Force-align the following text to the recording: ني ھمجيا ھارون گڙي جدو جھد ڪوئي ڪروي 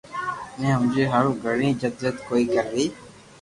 ني 0.59 0.67
ھمجيا 0.75 1.05
ھارون 1.13 1.35
گڙي 1.43 1.69
جدو 1.81 1.95
جھد 2.01 2.15
ڪوئي 2.27 2.43
ڪروي 2.53 2.85